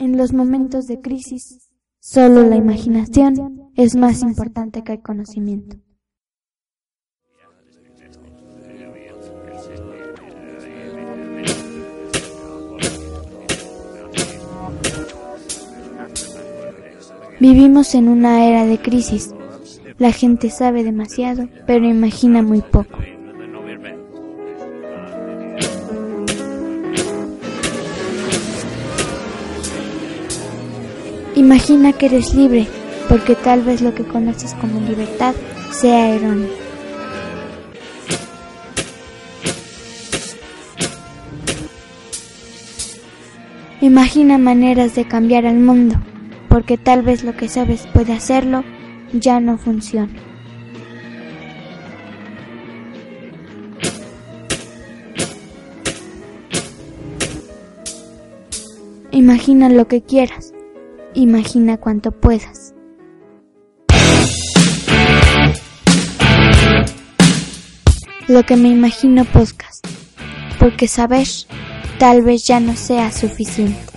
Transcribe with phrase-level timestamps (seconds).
[0.00, 5.76] En los momentos de crisis, solo la imaginación es más importante que el conocimiento.
[17.40, 19.34] Vivimos en una era de crisis.
[19.98, 22.98] La gente sabe demasiado, pero imagina muy poco.
[31.38, 32.66] Imagina que eres libre,
[33.08, 35.36] porque tal vez lo que conoces como libertad
[35.70, 36.50] sea erróneo.
[43.80, 45.94] Imagina maneras de cambiar al mundo,
[46.48, 48.64] porque tal vez lo que sabes puede hacerlo
[49.12, 50.12] ya no funciona.
[59.12, 60.52] Imagina lo que quieras,
[61.14, 62.74] imagina cuanto puedas.
[68.26, 69.86] Lo que me imagino podcast,
[70.58, 71.26] porque saber
[71.98, 73.87] tal vez ya no sea suficiente.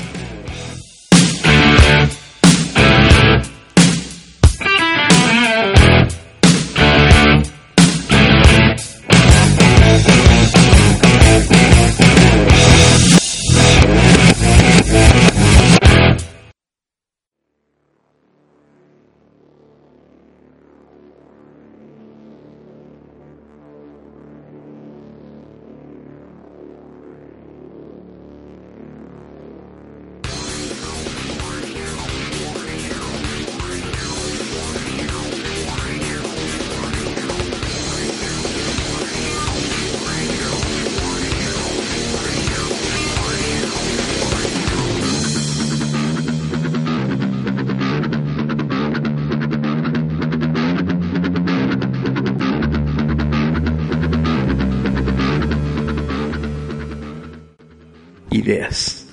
[58.42, 59.06] Ideas.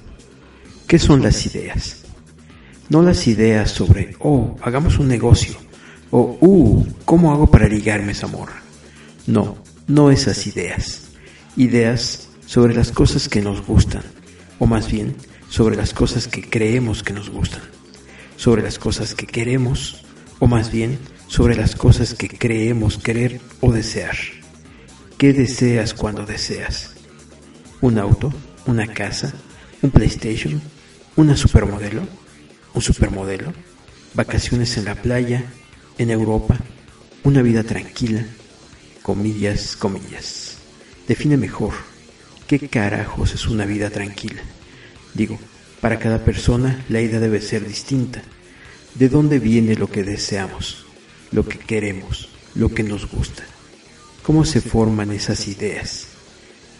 [0.86, 1.98] ¿Qué son las ideas?
[2.88, 5.54] No las ideas sobre, oh, hagamos un negocio,
[6.10, 8.62] o, uh, ¿cómo hago para ligarme esa morra?
[9.26, 11.10] No, no esas ideas.
[11.58, 14.00] Ideas sobre las cosas que nos gustan,
[14.58, 15.14] o más bien
[15.50, 17.60] sobre las cosas que creemos que nos gustan,
[18.38, 20.06] sobre las cosas que queremos,
[20.38, 24.16] o más bien sobre las cosas que creemos querer o desear.
[25.18, 26.94] ¿Qué deseas cuando deseas?
[27.82, 28.32] ¿Un auto?
[28.68, 29.32] Una casa,
[29.80, 30.60] un PlayStation,
[31.16, 32.02] una supermodelo,
[32.74, 33.54] un supermodelo,
[34.12, 35.42] vacaciones en la playa,
[35.96, 36.58] en Europa,
[37.24, 38.26] una vida tranquila,
[39.02, 40.58] comillas, comillas.
[41.08, 41.72] Define mejor,
[42.46, 44.42] ¿qué carajos es una vida tranquila?
[45.14, 45.38] Digo,
[45.80, 48.20] para cada persona la idea debe ser distinta.
[48.96, 50.84] ¿De dónde viene lo que deseamos,
[51.32, 53.44] lo que queremos, lo que nos gusta?
[54.22, 56.07] ¿Cómo se forman esas ideas?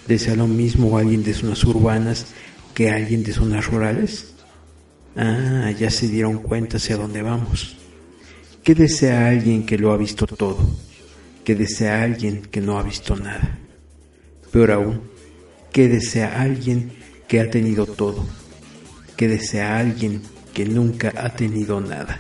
[0.09, 2.29] ¿Desea lo mismo alguien de zonas urbanas
[2.73, 4.33] que alguien de zonas rurales?
[5.15, 7.77] Ah, ya se dieron cuenta hacia dónde vamos.
[8.65, 10.59] ¿Qué desea alguien que lo ha visto todo?
[11.45, 13.59] ¿Qué desea alguien que no ha visto nada?
[14.51, 15.03] Peor aún,
[15.73, 16.91] ¿qué desea alguien
[17.29, 18.25] que ha tenido todo?
[19.15, 20.23] ¿Qué desea alguien
[20.55, 22.19] que nunca ha tenido nada?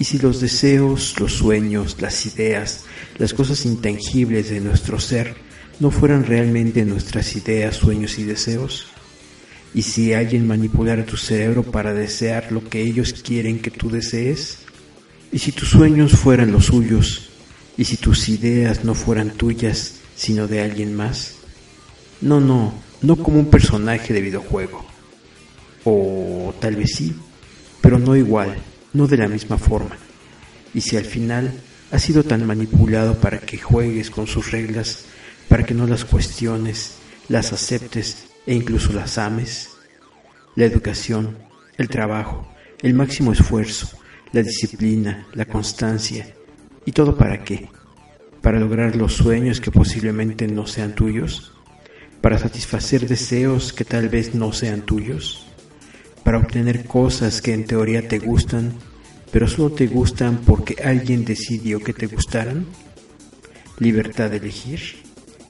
[0.00, 2.84] Y si los deseos, los sueños, las ideas,
[3.16, 5.47] las cosas intangibles de nuestro ser
[5.80, 8.86] no fueran realmente nuestras ideas, sueños y deseos?
[9.74, 14.60] ¿Y si alguien manipulara tu cerebro para desear lo que ellos quieren que tú desees?
[15.30, 17.28] ¿Y si tus sueños fueran los suyos?
[17.76, 21.34] ¿Y si tus ideas no fueran tuyas, sino de alguien más?
[22.20, 24.84] No, no, no como un personaje de videojuego.
[25.84, 27.14] O tal vez sí,
[27.80, 28.56] pero no igual,
[28.92, 29.96] no de la misma forma.
[30.74, 31.52] Y si al final
[31.90, 35.04] has sido tan manipulado para que juegues con sus reglas
[35.48, 36.96] para que no las cuestiones,
[37.28, 39.70] las aceptes e incluso las ames.
[40.54, 41.38] La educación,
[41.76, 42.48] el trabajo,
[42.82, 43.88] el máximo esfuerzo,
[44.32, 46.34] la disciplina, la constancia.
[46.84, 47.68] ¿Y todo para qué?
[48.42, 51.52] ¿Para lograr los sueños que posiblemente no sean tuyos?
[52.20, 55.46] ¿Para satisfacer deseos que tal vez no sean tuyos?
[56.24, 58.72] ¿Para obtener cosas que en teoría te gustan,
[59.30, 62.66] pero solo te gustan porque alguien decidió que te gustaran?
[63.78, 65.07] ¿Libertad de elegir?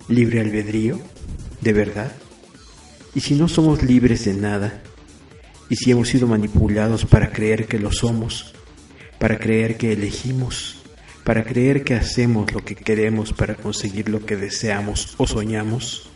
[0.08, 1.00] Libre albedrío,
[1.60, 2.12] de verdad?
[3.14, 4.82] ¿Y si no somos libres de nada?
[5.68, 8.54] ¿Y si hemos sido manipulados para creer que lo somos?
[9.18, 10.82] Para creer que elegimos?
[11.24, 16.10] ¿Para creer que hacemos lo que queremos para conseguir lo que deseamos o soñamos?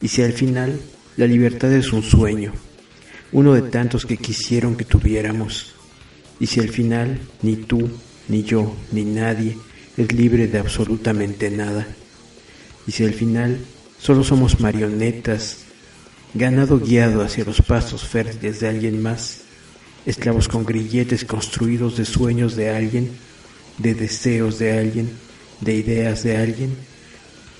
[0.00, 0.80] ¿Y si al final
[1.16, 2.52] la libertad es un sueño?
[3.34, 5.74] uno de tantos que quisieron que tuviéramos.
[6.38, 7.90] Y si al final ni tú,
[8.28, 9.58] ni yo, ni nadie
[9.96, 11.86] es libre de absolutamente nada,
[12.86, 13.58] y si al final
[13.98, 15.58] solo somos marionetas,
[16.34, 19.40] ganado guiado hacia los pasos fértiles de alguien más,
[20.06, 23.10] esclavos con grilletes construidos de sueños de alguien,
[23.78, 25.10] de deseos de alguien,
[25.60, 26.76] de ideas de alguien,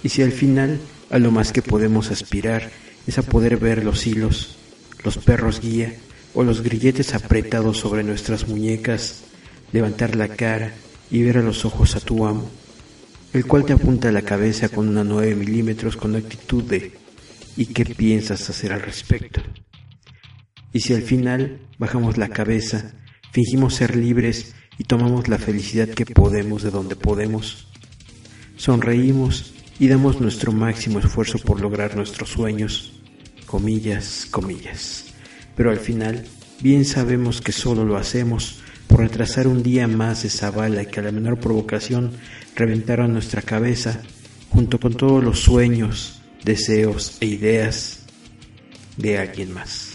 [0.03, 0.81] y si al final
[1.11, 2.71] a lo más que podemos aspirar
[3.07, 4.57] es a poder ver los hilos,
[5.03, 5.95] los perros guía
[6.35, 9.23] o los grilletes apretados sobre nuestras muñecas,
[9.73, 10.73] levantar la cara
[11.11, 12.51] y ver a los ojos a tu amo,
[13.35, 16.93] el cual te apunta a la cabeza con una 9 milímetros con actitud de
[17.57, 19.43] ¿y qué piensas hacer al respecto?
[20.73, 22.93] Y si al final bajamos la cabeza,
[23.33, 27.67] fingimos ser libres y tomamos la felicidad que podemos de donde podemos,
[28.57, 33.01] sonreímos y damos nuestro máximo esfuerzo por lograr nuestros sueños,
[33.47, 35.07] comillas, comillas.
[35.57, 36.25] Pero al final,
[36.61, 38.63] bien sabemos que solo lo hacemos
[38.95, 42.13] por retrasar un día más esa bala que a la menor provocación
[42.55, 44.01] reventaron nuestra cabeza,
[44.51, 48.05] junto con todos los sueños, deseos e ideas
[48.97, 49.94] de alguien más.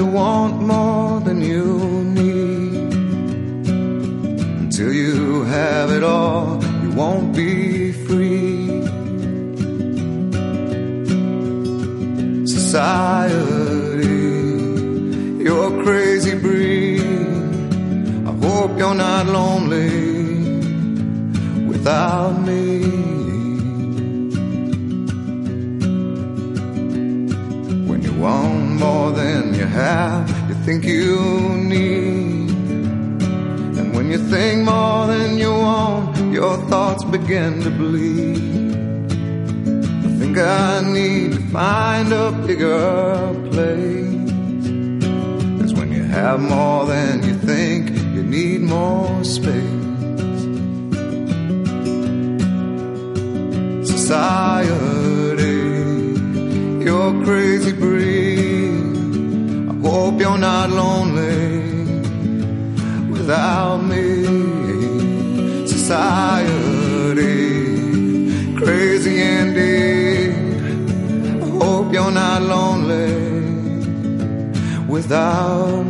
[0.00, 1.66] to want more than you
[2.18, 2.94] need.
[4.62, 8.80] Until you have it all, you won't be free.
[12.46, 13.34] Society,
[15.44, 17.02] you're crazy breed.
[18.30, 19.90] I hope you're not lonely
[21.72, 22.70] without me.
[28.20, 31.18] want more than have you think you
[31.74, 32.50] need.
[33.78, 38.36] And when you think more than you want, your thoughts begin to bleed.
[40.06, 44.30] I think I need to find a bigger place.
[45.60, 49.78] Cause when you have more than you think, you need more space.
[53.94, 55.58] Society,
[56.84, 58.29] you're crazy breed
[60.30, 61.58] you're not lonely
[63.10, 64.06] without me.
[65.66, 67.26] Society,
[68.56, 70.30] crazy indeed.
[71.42, 73.10] I hope you're not lonely
[74.86, 75.89] without me.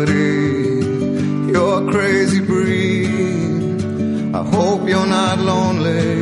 [4.39, 6.15] hope you're not lonely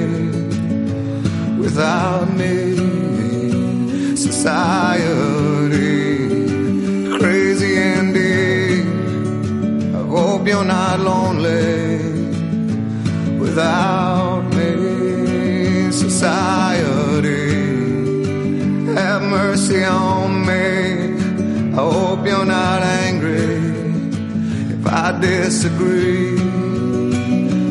[1.59, 2.75] without me.
[4.15, 5.77] Society,
[7.19, 8.87] crazy indeed.
[9.95, 11.99] I hope you're not lonely
[13.37, 15.91] without me.
[15.91, 17.45] Society,
[18.95, 21.73] have mercy on me.
[21.73, 23.55] I hope you're not angry
[24.73, 26.68] if I disagree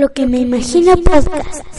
[0.00, 1.69] Lo que me imagino podcast.